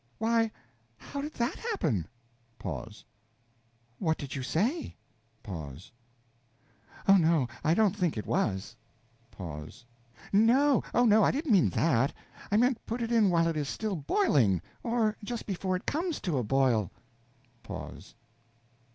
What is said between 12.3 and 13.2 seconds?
I meant, put it